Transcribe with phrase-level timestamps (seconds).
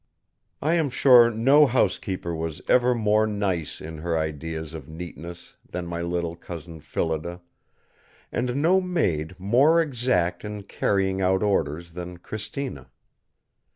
[0.63, 5.85] I am sure no housekeeper was ever more nice in her ideas of neatness than
[5.85, 7.39] my little Cousin Phillida,
[8.31, 12.89] and no maid more exact in carrying out orders than Cristina.